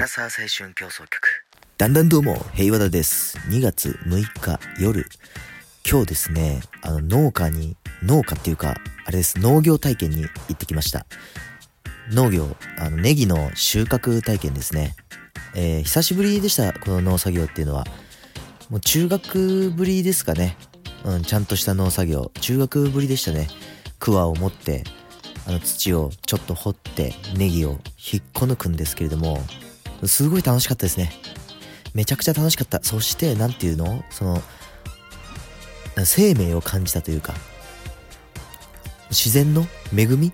[0.00, 1.44] ラサー青春競争曲
[1.76, 3.36] だんだんどうも、平和田です。
[3.50, 5.04] 2月6日夜。
[5.86, 11.04] 今日ですね、あの農家に、農家っていうか、あれです、農業体験に行ってきました。
[12.10, 14.96] 農業、あの、ネギの収穫体験ですね。
[15.54, 17.84] えー久しぶりでした、この農作業っていうのは。
[18.70, 20.56] もう中学ぶりですかね。
[21.04, 22.32] うん、ちゃんとした農作業。
[22.40, 23.48] 中学ぶりでしたね。
[23.98, 24.82] クワを持って、
[25.46, 27.78] あの土をちょっと掘って、ネギを
[28.12, 29.44] 引っこ抜くんですけれども、
[30.06, 31.12] すごい楽しかったですね。
[31.94, 32.80] めちゃくちゃ楽しかった。
[32.82, 34.04] そして、なんていうの？
[34.10, 34.42] その、
[36.04, 37.34] 生命を感じたというか、
[39.10, 40.28] 自然の恵み？
[40.28, 40.32] っ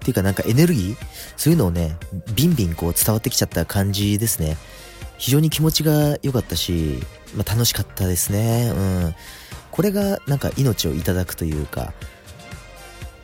[0.00, 0.96] ていうかなんかエネルギー？
[1.36, 1.96] そういうのをね、
[2.34, 4.56] ビンビンこう伝わってきちゃった感じですね。
[5.18, 7.00] 非常に気持ちが良かったし、
[7.34, 8.72] まあ、楽しかったですね。
[8.74, 9.14] うん。
[9.70, 11.92] これがなんか命をいただくというか、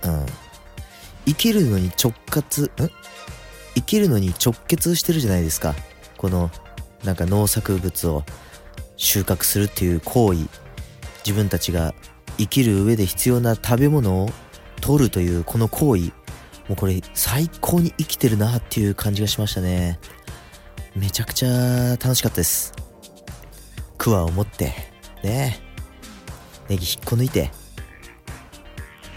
[0.03, 0.27] うん。
[1.27, 2.91] 生きるのに直轄、ん？
[3.75, 5.75] 生きるのに直結してるじゃないですか。
[6.17, 6.51] この
[7.05, 8.25] なんか農作物を
[8.97, 10.49] 収穫するっていう行為。
[11.25, 11.95] 自分たちが
[12.39, 14.31] 生きる上で必要な食べ物を
[14.81, 16.13] 取るというこの行為。
[16.69, 19.99] もうこれ最高に生きてるなっていう感じがしましたね。
[20.95, 22.73] めちゃくちゃ楽しかったです。
[23.99, 24.75] クワを持って。
[25.23, 25.61] ね。
[26.69, 27.51] ネギ引っこ抜いて。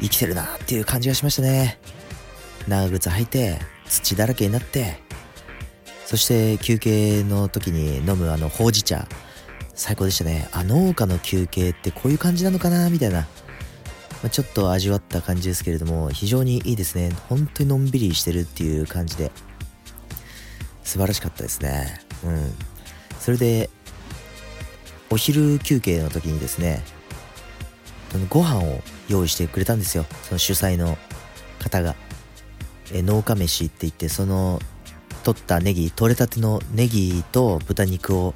[0.01, 1.79] 生きてるなっていう感じがしましたね。
[2.67, 3.74] 長靴履いて。
[3.87, 4.99] 土だらけになって
[6.05, 9.07] そして休憩の時に飲むあのほうじ茶
[9.73, 10.47] 最高でしたね。
[10.53, 13.27] あ農家の休憩ってこういう感じなのかなみたいな、ま
[14.25, 17.11] あ、ちょっと味わった感じですけれども非常にいいですね。
[17.27, 19.31] 本当にのんびりしてるっていう感じで。
[20.83, 21.99] 素晴らしかったですね。
[22.23, 22.53] うん。
[23.19, 23.69] それで
[25.09, 26.83] お昼休憩の時にですね
[28.29, 30.05] ご飯を用意してくれたんですよ。
[30.23, 30.97] その主催の
[31.59, 31.95] 方が。
[32.91, 34.59] え農家飯って言ってその
[35.23, 38.33] 取ったネギ取れたてのネギと豚肉を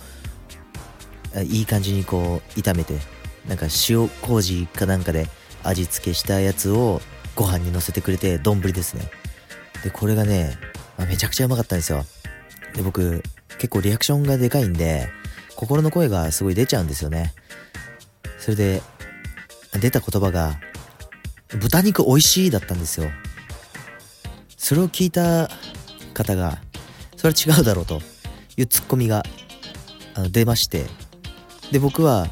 [1.43, 2.97] いい感じにこう炒めて
[3.47, 5.27] なんか塩麹かなんかで
[5.63, 7.01] 味付けしたやつを
[7.35, 9.03] ご飯にのせてくれて丼ですね。
[9.83, 10.57] でこれがね、
[10.97, 12.03] まあめちゃくちゃうまかったんですよ。
[12.75, 13.23] で僕
[13.57, 15.09] 結構リアクションがでかいんで
[15.55, 17.33] 心の声がすごい出ちゃうんですよね。
[18.39, 18.81] それで
[19.79, 20.59] 出た言葉が
[21.59, 23.09] 「豚肉美味しい」だったんですよ。
[24.69, 25.49] それを聞いた
[26.13, 26.59] 方が
[27.17, 28.01] それは違うだろうと
[28.55, 29.23] いうツッコミが
[30.13, 30.85] あの出まして
[31.71, 32.27] で僕は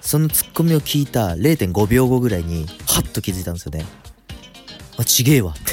[0.00, 3.84] そのツッコミを聞いた0.5秒後ぐらいにハッと気づいたんですよね。
[4.98, 5.72] あちげえわって。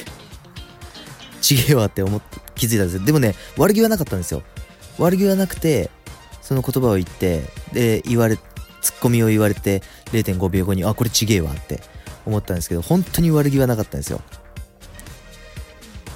[1.39, 3.05] ちげえわって思って気づいたんですよ。
[3.05, 4.41] でもね悪気はなかったんですよ。
[4.97, 5.91] 悪気はなくて
[6.41, 8.37] その言葉を言ってで言われ
[8.81, 11.79] ツッコミを言われて0.5秒後にあこれちげえわって
[12.25, 14.19] 思ったんですけど本当に悪気はなかったんですよ。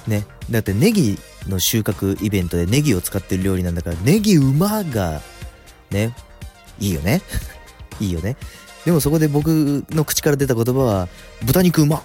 [0.06, 0.26] ね。
[0.50, 1.18] だってネギ
[1.48, 5.20] の収穫イベントでネギを使ってる料理なんだからネギうまが
[5.90, 6.14] ね
[6.78, 7.22] いいよね。
[8.00, 8.36] いいよね。
[8.84, 11.08] でもそこで僕の口から出た言葉は
[11.44, 12.02] 豚肉うまっ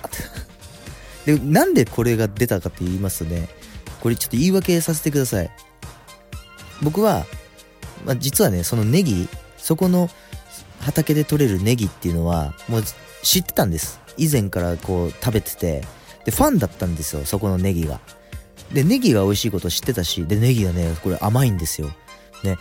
[1.25, 3.47] でなんでこれが出たかって言いますとね
[3.99, 5.51] これちょっと言い訳させてください。
[6.81, 7.27] 僕は、
[8.05, 10.09] まあ、実はねそのネギそこの
[10.79, 12.83] 畑で採れるネギっていうのはもう
[13.21, 13.99] 知ってたんです。
[14.17, 15.83] 以前からこう食べてて。
[16.25, 17.99] でファンだったんですよそこのネギが。
[18.73, 21.91] でネギが美味しいこと知ってたしでネギがねこれ甘いんですよ。
[22.43, 22.57] ね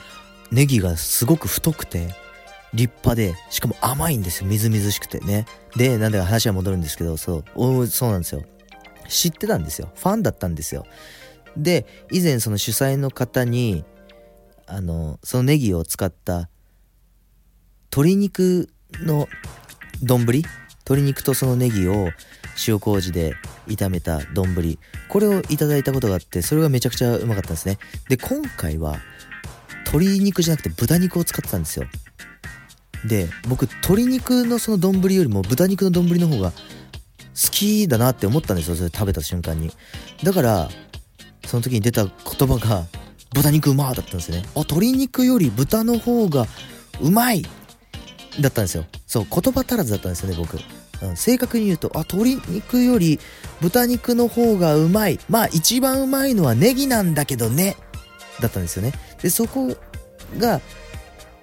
[0.51, 2.09] ネギがすごく太くて
[2.75, 5.47] 立派でしかも甘いんですよみずみずしくてね。
[5.77, 8.43] でなんだか話は戻るんですけどそうそうなんですよ。
[9.09, 10.87] 知ってたんですよファンだったんですよ。
[11.57, 13.85] で以前その主催の方に
[14.67, 16.49] あのそのネギを使った
[17.93, 18.69] 鶏肉
[19.01, 19.27] の
[20.03, 20.25] 丼？
[20.85, 22.11] 鶏肉とそのネギを
[22.67, 23.35] 塩麹で
[23.67, 24.79] 炒めた丼。
[25.09, 27.79] これをいただいたことがあってそれがめちゃくちゃうまかったんですね。
[28.09, 28.99] で今回は
[29.87, 31.87] 鶏肉じゃなくて豚肉を使ってたんですよ。
[33.07, 36.57] で僕鶏肉のその丼よりも豚肉の丼の方が好
[37.51, 38.77] きだなって思ったんですよ。
[38.77, 39.73] それ食べた瞬間に。
[40.23, 40.69] だから
[41.47, 42.13] その時に出た言
[42.49, 42.85] 葉が
[43.35, 44.43] 豚肉うまーだったんですよね。
[44.49, 46.47] あ鶏肉より豚の方が
[47.01, 47.43] うまい
[48.41, 48.85] だったんですよ。
[49.07, 50.59] そう言葉足らずだったんですよね僕、
[51.03, 53.19] うん、正確に言うとあ鶏肉より
[53.61, 55.19] 豚肉の方がうまい。
[55.29, 57.77] まあ一番うまいのはネギなんだけどね。
[58.41, 58.93] だったんですよね。
[59.23, 59.77] でそこ
[60.39, 60.61] が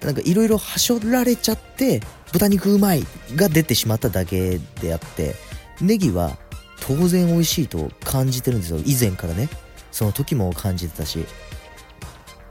[0.00, 2.00] なんかいろいろはしょられちゃって
[2.32, 5.34] 豚肉うまいが出てしまっただけであって
[5.80, 6.36] ネギは
[6.80, 8.80] 当然美味しいと感じてるんですよ。
[8.84, 9.48] 以前からね。
[9.90, 11.24] その時も感じてたし。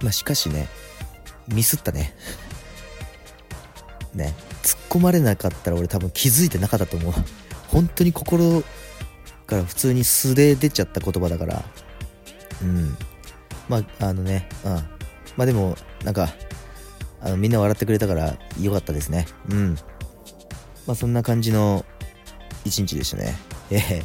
[0.01, 0.68] まあしかしね
[1.48, 2.13] ミスったね。
[4.13, 4.33] ね。
[4.67, 7.13] 突っ込まれなかったら俺多分気づいてなかったと思う。
[7.69, 8.61] 本当に心
[9.45, 11.63] から普通に素で出ちゃった言葉だから。
[12.61, 12.97] うん。
[13.69, 14.71] まああのねうん。
[15.37, 16.27] まあでもなんか
[17.21, 19.25] あのみんな笑ってくれたから良かったですね。
[19.49, 19.77] うん。
[20.85, 21.85] まあそんな感じの
[22.65, 23.37] 一日でしたね。
[23.71, 24.03] ええ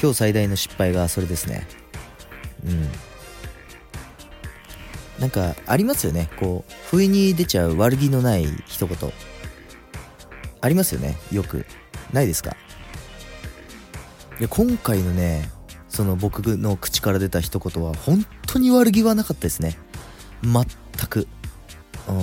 [0.00, 1.66] 今日最大の失敗がそれですね。
[2.64, 2.88] うん。
[5.20, 6.30] なんかありますよね。
[6.38, 8.96] こう不意に出ちゃう悪気のない一言。
[10.62, 11.16] ありますよね。
[11.30, 11.66] よく。
[12.12, 12.56] ないですか？
[14.38, 15.50] いや今回のね
[15.88, 19.76] その僕の口から出た一言は本当に悪気はなかったですね。
[20.42, 20.64] 全
[21.08, 21.28] く。
[22.08, 22.16] うん。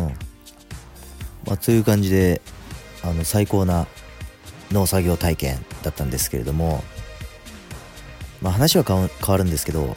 [1.46, 2.42] まあという感じで
[3.04, 3.88] あの最高な
[4.72, 6.84] 農作業体験だったんですけれども
[8.42, 9.96] まあ話は変わるんですけど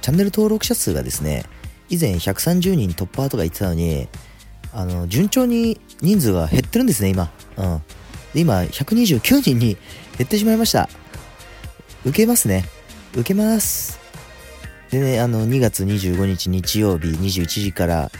[0.00, 1.44] チャンネル登録者数がですね
[1.90, 4.08] 以前130人突破とか言ってたのに
[4.72, 7.30] あの順調に人数が減ってるんですね今。
[7.56, 7.82] うん。
[8.32, 9.76] で今129人に
[10.16, 10.88] 減ってしまいました。
[12.04, 12.64] 受けますね。
[13.12, 13.98] 受けます。
[14.90, 18.10] でねあの2月25日日曜日21時から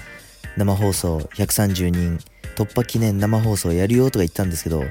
[0.56, 2.18] 生放送130人
[2.56, 4.90] 突破記念生放送やるよとか言ったんですけどね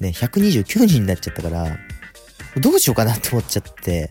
[0.00, 1.78] 129人になっちゃったから
[2.58, 4.10] どうしようかなって思っちゃって。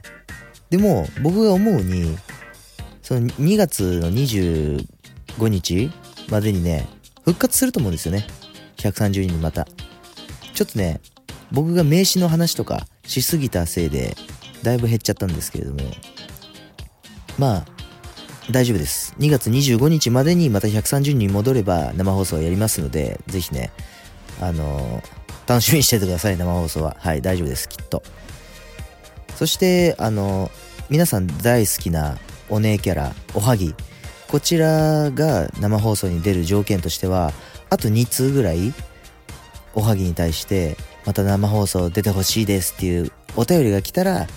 [0.70, 2.18] でも僕が思うに
[3.06, 5.92] その2月の25日
[6.28, 6.88] までにね
[7.24, 8.26] 復活すると思うんですよね。
[8.78, 9.68] 130人また。
[10.56, 11.02] ちょっとね
[11.52, 14.16] 僕が名刺の話とかしすぎたせいで
[14.64, 15.82] だいぶ減っちゃったんですけれども。
[17.38, 17.66] まあ
[18.50, 19.14] 大丈夫です。
[19.20, 23.72] 2月25日までにまた130人に戻れば生放送やりますのでぜひね
[24.42, 26.98] あのー、楽しみにしててください生放送は。
[27.00, 28.02] はい大丈夫ですきっと。
[29.36, 30.52] そしてあのー、
[30.90, 32.18] 皆さん大好きな
[32.50, 33.74] お姉キャラおはぎ。
[34.28, 37.32] こちらが生放送に出る条件としては
[37.70, 38.74] あと2通ぐらい
[39.76, 44.28] おはぎに対してまた生放送出てほしいですっていうお便りが来たら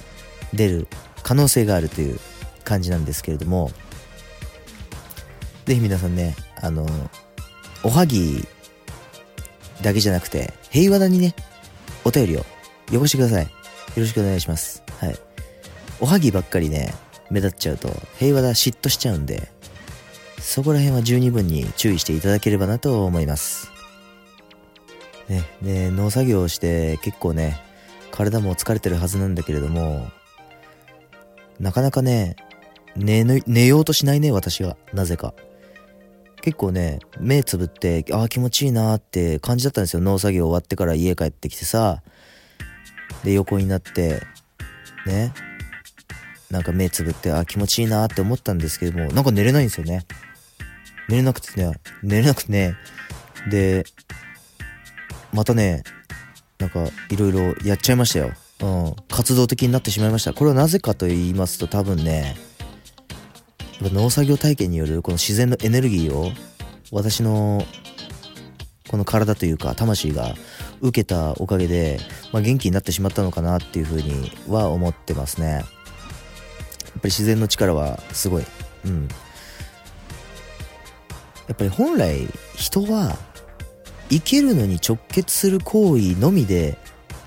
[0.52, 0.88] 出る
[1.22, 2.20] 可能性があるという
[2.64, 3.70] 感じなんですけれども。
[5.64, 6.87] ぜひ皆さんねあの
[7.82, 8.43] おはぎ
[9.82, 11.34] だけじゃなくて平和だにね
[12.05, 12.46] お便りを
[12.90, 13.44] よこしてください。
[13.44, 13.50] よ
[13.96, 14.82] ろしくお願いします。
[15.00, 15.19] はい。
[16.00, 16.94] おはぎばっかりね
[17.31, 17.89] 目立っちゃうと
[18.19, 19.51] 平和だ嫉妬しちゃうんで
[20.41, 23.71] そこら辺は十二分に注意していただければなと思います。
[25.29, 27.61] ねで農作業をして結構ね
[28.11, 30.09] 体も疲れてるはずなんだけれども
[31.61, 32.37] なかなかね
[32.97, 34.77] 寝寝ようとしないね私は。
[34.93, 35.35] なぜか。
[36.41, 40.01] 結構ね目つぶってああ気持ちいいなって感じだったんですよ。
[40.01, 42.03] 農作業終わってから家帰ってきてさ
[43.25, 44.23] で横になって
[45.07, 45.33] ね
[46.50, 50.06] なんか目つぶってあ気持ちいいなって思ったんですけどもなんか寝れないんですよね。
[51.09, 52.75] 寝れなくてね寝れなくてね。
[53.50, 53.85] で
[55.33, 55.83] またね
[56.59, 58.33] なんかいろいろやっちゃいましたよ。
[58.61, 60.33] うん、活動的になってしまいました。
[60.33, 62.35] これはなぜかと言いますと多分ね
[63.81, 66.33] 農作業体験によるこの自然のエネルギーを
[66.91, 67.65] 私の
[68.89, 70.35] この体というか魂が
[70.81, 72.01] 受けたおかげで、
[72.33, 75.65] まあ、元気になってしまったのかなっていうふうには思ってますね。
[76.94, 78.44] ぱり自然の力はすごい。
[78.85, 79.08] うん。
[81.46, 83.17] やっぱり本来人は
[84.11, 86.76] 生きるのに直結する行為のみで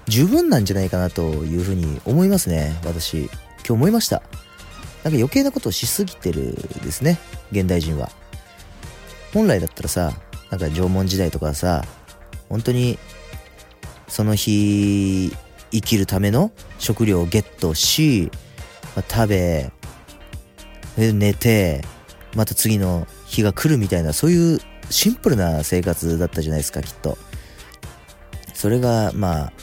[0.07, 2.79] 十分なんじゃないかなというふうに思いますね。
[2.85, 3.29] 私今
[3.63, 4.21] 日思いました。
[5.03, 7.19] なんか余計なことをしすぎてるですね。
[7.51, 8.12] 現代人は。
[9.33, 10.13] 本来だったらさ
[10.50, 11.86] なんか縄文時代とかさ
[12.50, 13.00] 本当に
[14.07, 15.33] その日
[15.71, 18.29] 生きるための食料をゲットし、
[18.95, 19.71] まあ、食べ
[20.98, 21.83] 寝て
[22.36, 27.17] また次の日が来るみたいなそういうシンプルな生活だったじゃないですかきっと。
[28.53, 29.53] それがまあ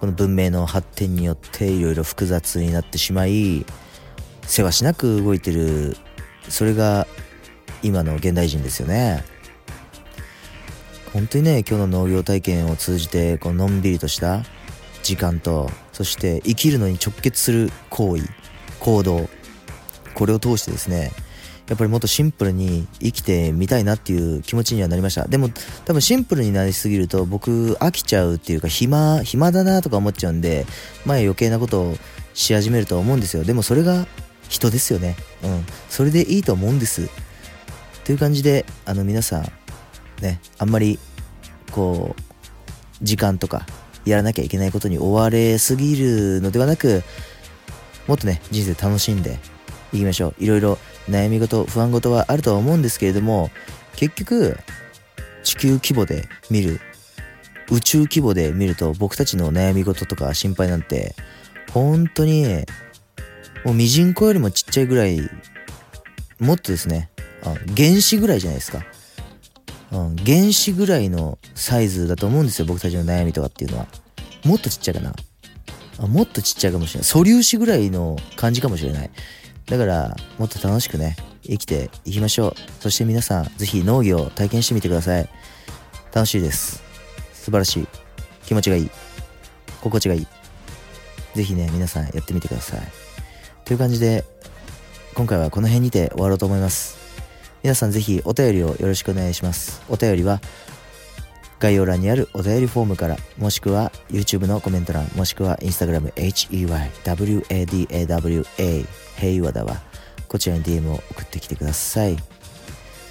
[0.00, 3.64] この文明の発展によっていろいろ複雑になってしまい
[4.42, 5.96] せわしなく動いてる。
[6.48, 7.06] それが
[7.82, 9.24] 今の現代人ですよね。
[11.12, 14.44] 本当にね今日の農業体験を通じてこののんびりとした
[15.02, 18.28] 時間とそして生きるのに直結する行為。
[18.80, 19.28] 行動。
[20.14, 21.12] これを通してですね
[21.68, 25.26] やっぱりもっとシンプルに生きてみたいなっていう気持ちにはなりました。
[25.26, 25.50] でも
[25.84, 30.64] 多分シンプルになりすぎると僕飽きちゃうっていうか暇暇だなとか思っちゃうんで
[31.04, 31.96] 前余計なことを
[32.34, 33.44] し始めるとは思うんですよ。
[33.44, 34.06] でもそれが
[34.48, 35.16] 人ですよね。
[35.42, 35.66] うん。
[35.90, 37.10] それでいいと思うんです。
[38.04, 39.52] という感じであの皆さん
[40.22, 41.00] ねあんまり
[41.72, 42.22] こう
[43.02, 43.66] 時間とか
[44.04, 47.02] やらなきゃいけないことに追われすぎるのではなく
[48.06, 49.38] もっとね人生楽しんで
[49.92, 53.50] いきましょういろいろ悩み事不安事はあるとは思うんですけれども
[53.94, 54.56] 結局
[55.42, 56.80] 地球規模で見る
[57.70, 61.14] 宇宙規模で見ると僕たちの悩み事とか心配なんて
[61.72, 62.64] 本当に
[63.64, 65.20] もうミジンコよりもちっちゃいぐらい
[66.38, 67.08] もっとですね、
[67.42, 68.84] あ原子ぐらいじゃないですか。
[69.92, 73.86] うん、原子ぐらいのサイズだと思うんですよ、僕たちの悩みとかっていうのは。
[74.44, 75.14] もっとちっちゃいかな。
[75.98, 77.04] あもっとちっちゃいかもしれない。
[77.04, 79.10] 素粒子ぐらいの感じかもしれない。
[79.66, 82.54] だから、もっと楽しくね、生きていきましょう。
[82.80, 85.28] そして皆さん、ぜひ農業を体験してみてください。
[86.12, 86.82] 楽しいです。
[87.32, 87.88] 素晴らしい。
[88.46, 88.90] 気持ちがいい。
[89.80, 90.26] 心地がいい。
[91.34, 92.80] ぜひね、皆さんやってみてください。
[93.64, 94.24] という感じで、
[95.14, 96.96] 今回はこの辺にて終わろうと思います。
[97.62, 99.82] 皆さんぜひお便りをよろしくお願いします。
[99.88, 100.40] お便りは
[101.58, 106.86] 概要欄にあるお便りフォームから、もしくは YouTube のコメント欄、もしくは Instagram HEYWADAWA
[109.16, 109.80] 平和だわ。
[110.28, 112.16] こちらに DM を送ってきてください。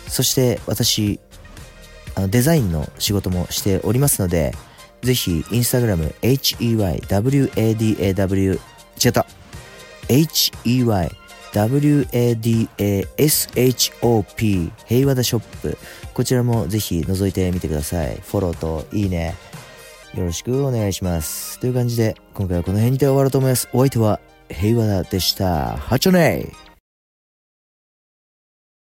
[0.07, 1.19] そして私、
[2.15, 4.53] あのデザインの仕事もしておりますので、
[5.01, 7.49] ぜひ Instagram HEYWADAW
[9.03, 9.25] 違った
[10.07, 11.25] HEY
[11.55, 12.71] WADASHOP
[14.85, 15.77] 平和だショップ。
[16.13, 18.19] こちらもぜひ覗いてみてください。
[18.21, 19.35] フォローといいね。
[20.13, 21.59] よろしくお願いします。
[21.59, 23.69] という感じで今回はこの辺にて終わろうと思います。
[23.74, 24.19] お相手は
[24.50, 25.77] 平和だでした。
[25.77, 26.64] ハチョネイ